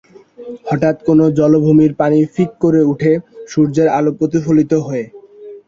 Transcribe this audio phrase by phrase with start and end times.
[0.65, 3.11] হঠাৎ কোনো জলাভূমির পানি ঝিক করে ওঠে
[3.51, 5.05] সূর্যের আলো প্রতিফলিত হয়ে।